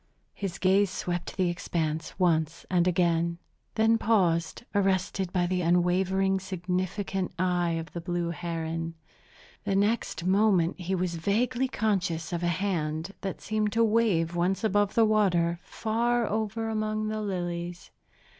His 0.33 0.57
gaze 0.57 0.89
swept 0.89 1.37
the 1.37 1.51
expanse 1.51 2.17
once 2.17 2.65
and 2.71 2.87
again, 2.87 3.37
then 3.75 3.99
paused, 3.99 4.65
arrested 4.73 5.31
by 5.31 5.45
the 5.45 5.61
unwavering, 5.61 6.39
significant 6.39 7.31
eye 7.37 7.73
of 7.73 7.93
the 7.93 8.01
blue 8.01 8.31
heron. 8.31 8.95
The 9.63 9.75
next 9.75 10.25
moment 10.25 10.79
he 10.79 10.95
was 10.95 11.17
vaguely 11.17 11.67
conscious 11.67 12.33
of 12.33 12.41
a 12.41 12.47
hand, 12.47 13.13
that 13.21 13.41
seemed 13.41 13.73
to 13.73 13.83
wave 13.83 14.35
once 14.35 14.63
above 14.63 14.95
the 14.95 15.05
water, 15.05 15.59
far 15.61 16.25
over 16.25 16.67
among 16.67 17.09
the 17.09 17.21
lilies. 17.21 17.91